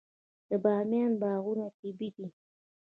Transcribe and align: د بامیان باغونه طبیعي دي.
د 0.49 0.51
بامیان 0.63 1.11
باغونه 1.21 1.65
طبیعي 1.79 2.09
دي. 2.17 2.27